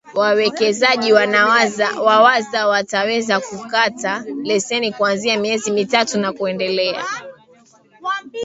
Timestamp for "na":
6.19-6.33